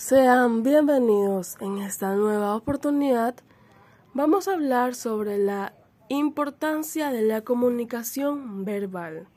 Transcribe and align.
Sean 0.00 0.62
bienvenidos 0.62 1.58
en 1.60 1.76
esta 1.76 2.14
nueva 2.14 2.56
oportunidad. 2.56 3.34
Vamos 4.14 4.48
a 4.48 4.54
hablar 4.54 4.94
sobre 4.94 5.36
la 5.36 5.74
importancia 6.08 7.10
de 7.10 7.20
la 7.20 7.42
comunicación 7.42 8.64
verbal. 8.64 9.28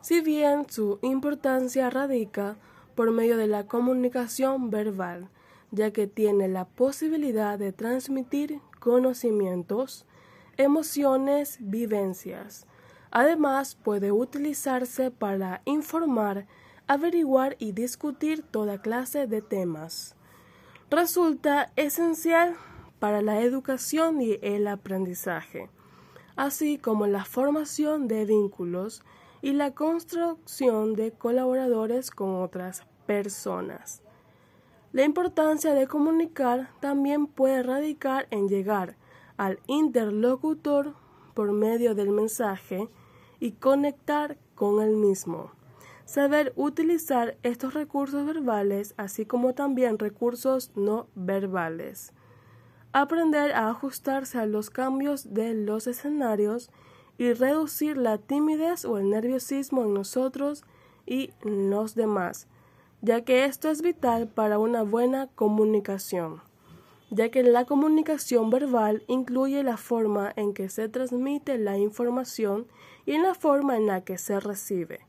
Si 0.00 0.20
bien 0.20 0.66
su 0.68 0.98
importancia 1.00 1.90
radica 1.90 2.56
por 2.96 3.12
medio 3.12 3.36
de 3.36 3.46
la 3.46 3.68
comunicación 3.68 4.68
verbal, 4.68 5.28
ya 5.70 5.92
que 5.92 6.08
tiene 6.08 6.48
la 6.48 6.64
posibilidad 6.64 7.56
de 7.56 7.70
transmitir 7.70 8.60
conocimientos, 8.80 10.06
emociones, 10.56 11.58
vivencias. 11.60 12.66
Además, 13.12 13.76
puede 13.76 14.10
utilizarse 14.10 15.12
para 15.12 15.62
informar 15.66 16.48
averiguar 16.86 17.56
y 17.58 17.72
discutir 17.72 18.42
toda 18.42 18.82
clase 18.82 19.26
de 19.26 19.42
temas. 19.42 20.16
Resulta 20.90 21.72
esencial 21.76 22.56
para 22.98 23.22
la 23.22 23.40
educación 23.40 24.20
y 24.20 24.38
el 24.42 24.66
aprendizaje, 24.66 25.70
así 26.36 26.78
como 26.78 27.06
la 27.06 27.24
formación 27.24 28.08
de 28.08 28.24
vínculos 28.24 29.02
y 29.42 29.52
la 29.52 29.72
construcción 29.72 30.94
de 30.94 31.12
colaboradores 31.12 32.10
con 32.10 32.36
otras 32.42 32.82
personas. 33.06 34.02
La 34.92 35.04
importancia 35.04 35.74
de 35.74 35.86
comunicar 35.86 36.70
también 36.80 37.26
puede 37.26 37.62
radicar 37.62 38.28
en 38.30 38.48
llegar 38.48 38.96
al 39.36 39.58
interlocutor 39.66 40.94
por 41.34 41.52
medio 41.52 41.94
del 41.94 42.10
mensaje 42.10 42.88
y 43.40 43.52
conectar 43.52 44.38
con 44.54 44.80
el 44.80 44.96
mismo. 44.96 45.50
Saber 46.04 46.52
utilizar 46.54 47.38
estos 47.42 47.72
recursos 47.72 48.26
verbales, 48.26 48.94
así 48.98 49.24
como 49.24 49.54
también 49.54 49.98
recursos 49.98 50.70
no 50.76 51.08
verbales. 51.14 52.12
Aprender 52.92 53.52
a 53.52 53.70
ajustarse 53.70 54.38
a 54.38 54.46
los 54.46 54.68
cambios 54.68 55.32
de 55.32 55.54
los 55.54 55.86
escenarios 55.86 56.70
y 57.16 57.32
reducir 57.32 57.96
la 57.96 58.18
timidez 58.18 58.84
o 58.84 58.98
el 58.98 59.08
nerviosismo 59.08 59.82
en 59.82 59.94
nosotros 59.94 60.64
y 61.06 61.30
los 61.42 61.94
demás, 61.94 62.48
ya 63.00 63.24
que 63.24 63.46
esto 63.46 63.70
es 63.70 63.80
vital 63.80 64.28
para 64.28 64.58
una 64.58 64.82
buena 64.82 65.28
comunicación, 65.28 66.42
ya 67.10 67.30
que 67.30 67.42
la 67.42 67.64
comunicación 67.64 68.50
verbal 68.50 69.04
incluye 69.06 69.62
la 69.62 69.78
forma 69.78 70.32
en 70.36 70.52
que 70.52 70.68
se 70.68 70.88
transmite 70.88 71.56
la 71.56 71.78
información 71.78 72.66
y 73.06 73.12
en 73.12 73.22
la 73.22 73.34
forma 73.34 73.76
en 73.76 73.86
la 73.86 74.02
que 74.02 74.18
se 74.18 74.38
recibe. 74.38 75.00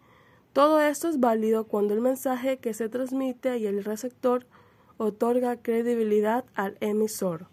Todo 0.56 0.80
esto 0.80 1.09
es 1.09 1.20
válido 1.20 1.67
cuando 1.67 1.94
el 1.94 2.00
mensaje 2.00 2.59
que 2.59 2.73
se 2.73 2.88
transmite 2.88 3.58
y 3.58 3.66
el 3.66 3.84
receptor 3.84 4.48
otorga 4.95 5.61
credibilidad 5.61 6.45
al 6.56 6.78
emisor. 6.80 7.48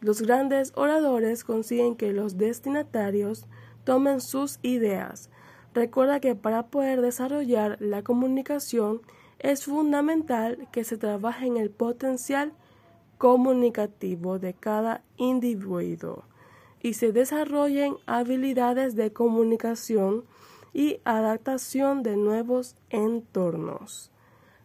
Los 0.00 0.22
grandes 0.22 0.72
oradores 0.74 1.44
consiguen 1.44 1.94
que 1.94 2.12
los 2.12 2.38
destinatarios 2.38 3.46
tomen 3.84 4.20
sus 4.20 4.58
ideas. 4.62 5.30
Recuerda 5.72 6.18
que 6.18 6.34
para 6.34 6.66
poder 6.66 7.00
desarrollar 7.00 7.76
la 7.78 8.02
comunicación 8.02 9.02
es 9.38 9.66
fundamental 9.66 10.66
que 10.72 10.82
se 10.82 10.96
trabaje 10.96 11.46
en 11.46 11.58
el 11.58 11.70
potencial 11.70 12.54
comunicativo 13.18 14.40
de 14.40 14.52
cada 14.52 15.04
individuo 15.16 16.24
y 16.80 16.94
se 16.94 17.12
desarrollen 17.12 17.98
habilidades 18.06 18.96
de 18.96 19.12
comunicación 19.12 20.24
y 20.72 21.00
adaptación 21.04 22.02
de 22.02 22.16
nuevos 22.16 22.76
entornos. 22.90 24.10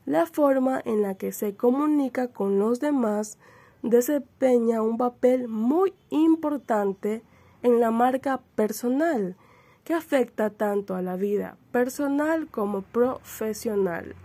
La 0.05 0.25
forma 0.25 0.81
en 0.85 1.01
la 1.01 1.15
que 1.15 1.31
se 1.31 1.55
comunica 1.55 2.29
con 2.29 2.59
los 2.59 2.79
demás 2.79 3.37
desempeña 3.83 4.81
un 4.81 4.97
papel 4.97 5.47
muy 5.47 5.93
importante 6.09 7.23
en 7.61 7.79
la 7.79 7.91
marca 7.91 8.41
personal, 8.55 9.35
que 9.83 9.93
afecta 9.93 10.49
tanto 10.49 10.95
a 10.95 11.01
la 11.01 11.15
vida 11.15 11.57
personal 11.71 12.47
como 12.47 12.81
profesional. 12.81 14.15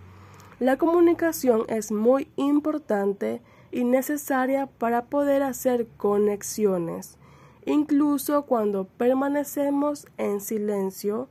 La 0.58 0.76
comunicación 0.76 1.64
es 1.68 1.92
muy 1.92 2.28
importante 2.36 3.42
y 3.70 3.84
necesaria 3.84 4.66
para 4.66 5.06
poder 5.06 5.42
hacer 5.42 5.86
conexiones, 5.96 7.16
incluso 7.64 8.42
cuando 8.42 8.84
permanecemos 8.84 10.06
en 10.18 10.40
silencio 10.40 11.28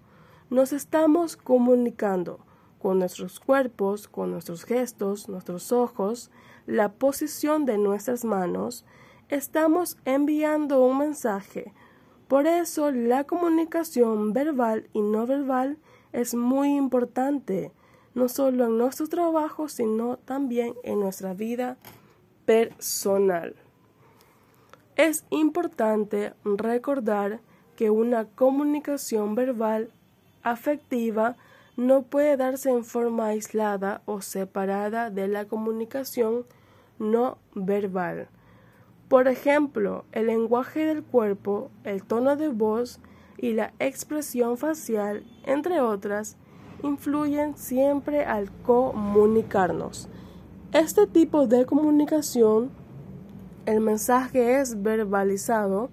nos 0.52 0.74
estamos 0.74 1.38
comunicando 1.38 2.42
con 2.78 3.00
nuestros 3.00 3.40
cuerpos, 3.40 4.10
con 4.10 4.32
nuestros 4.32 4.66
gestos, 4.66 5.30
nuestros 5.30 5.72
ojos, 5.72 6.30
la 6.68 6.92
posición 6.92 7.64
de 7.64 7.78
nuestras 7.78 8.26
manos, 8.26 8.84
estamos 9.30 9.98
enviando 10.04 10.84
un 10.84 10.98
mensaje. 10.98 11.74
Por 12.28 12.48
eso 12.48 12.92
la 12.92 13.24
comunicación 13.24 14.34
verbal 14.34 14.90
y 14.92 15.02
no 15.02 15.26
verbal 15.26 15.78
es 16.12 16.36
muy 16.36 16.76
importante, 16.76 17.72
no 18.14 18.28
solo 18.28 18.66
en 18.66 18.78
nuestro 18.78 19.08
trabajo, 19.08 19.70
sino 19.70 20.18
también 20.18 20.74
en 20.84 21.00
nuestra 21.00 21.34
vida 21.34 21.78
personal. 22.46 23.56
Es 24.98 25.24
importante 25.30 26.34
recordar 26.44 27.40
que 27.78 27.90
una 27.90 28.26
comunicación 28.26 29.34
verbal 29.34 29.94
afectiva 30.44 31.36
no 31.78 32.04
puede 32.04 32.38
darse 32.38 32.70
en 32.70 32.84
forma 32.84 33.28
aislada 33.28 34.02
o 34.06 34.22
separada 34.22 35.10
de 35.10 35.28
la 35.28 35.46
comunicación 35.46 36.46
no 37.00 37.38
verbal. 37.56 38.28
Por 39.08 39.28
ejemplo, 39.28 40.06
el 40.12 40.28
lenguaje 40.28 40.86
del 40.86 41.04
cuerpo, 41.04 41.70
el 41.84 42.04
tono 42.04 42.36
de 42.36 42.50
voz 42.50 43.00
y 43.38 43.54
la 43.54 43.74
expresión 43.80 44.58
facial, 44.58 45.26
entre 45.44 45.82
otras, 45.82 46.38
influyen 46.84 47.58
siempre 47.58 48.24
al 48.24 48.52
comunicarnos. 48.64 50.08
Este 50.72 51.08
tipo 51.08 51.48
de 51.48 51.66
comunicación, 51.66 52.70
el 53.66 53.82
mensaje 53.82 54.62
es 54.62 54.82
verbalizado, 54.82 55.90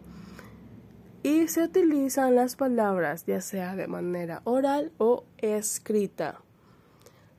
y 1.22 1.48
se 1.48 1.64
utilizan 1.64 2.36
las 2.36 2.56
palabras 2.56 3.24
ya 3.26 3.40
sea 3.40 3.74
de 3.74 3.88
manera 3.88 4.40
oral 4.44 4.92
o 4.98 5.24
escrita. 5.38 6.40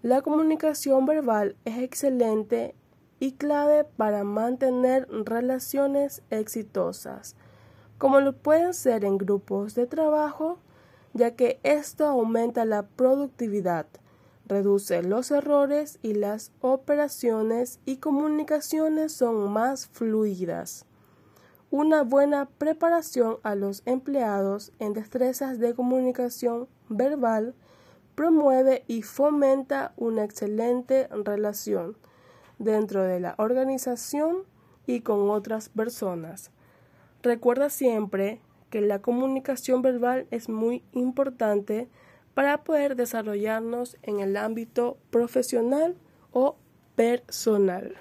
La 0.01 0.21
comunicación 0.21 1.05
verbal 1.05 1.55
es 1.65 1.79
excelente 1.79 2.75
y 3.19 3.33
clave 3.33 3.83
para 3.83 4.23
mantener 4.23 5.07
relaciones 5.09 6.21
exitosas, 6.29 7.35
como 7.97 8.21
lo 8.21 8.33
pueden 8.33 8.73
ser 8.73 9.03
en 9.03 9.17
grupos 9.17 9.75
de 9.75 9.87
trabajo, 9.87 10.59
ya 11.13 11.35
que 11.35 11.59
esto 11.63 12.05
aumenta 12.05 12.63
la 12.65 12.83
productividad, 12.83 13.87
reduce 14.45 15.03
los 15.03 15.31
errores 15.31 15.99
y 16.01 16.13
las 16.13 16.51
operaciones 16.61 17.79
y 17.85 17.97
comunicaciones 17.97 19.11
son 19.11 19.51
más 19.51 19.87
fluidas 19.87 20.85
una 21.71 22.03
buena 22.03 22.45
preparación 22.45 23.37
a 23.43 23.55
los 23.55 23.83
empleados 23.85 24.71
en 24.79 24.93
destrezas 24.93 25.59
de 25.59 25.75
comunicación 25.75 26.67
verbal 26.89 27.53
promueve 28.15 28.83
y 28.87 29.03
fomenta 29.03 29.93
una 29.95 30.23
excelente 30.23 31.07
relación 31.09 31.95
dentro 32.57 33.03
de 33.03 33.19
la 33.19 33.35
organización 33.37 34.43
y 34.87 35.01
con 35.01 35.29
otras 35.29 35.69
personas. 35.69 36.51
Recuerda 37.21 37.69
siempre 37.69 38.41
que 38.69 38.81
la 38.81 38.99
comunicación 38.99 39.81
verbal 39.81 40.27
es 40.31 40.49
muy 40.49 40.83
importante 40.91 41.87
para 42.33 42.63
poder 42.63 42.95
desarrollarnos 42.95 43.97
en 44.01 44.19
el 44.19 44.37
ámbito 44.37 44.97
profesional 45.11 45.95
o 46.31 46.57
personal. 46.95 47.95